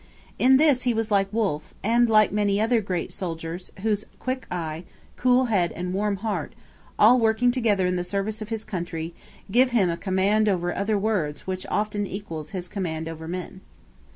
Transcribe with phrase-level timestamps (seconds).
[0.39, 4.83] In this he was like Wolfe, and like many another great soldier whose quick eye,
[5.15, 6.53] cool head and warm heart,
[6.97, 9.13] all working together in the service of his country,
[9.51, 13.61] give him a command over words which often equals his command over men.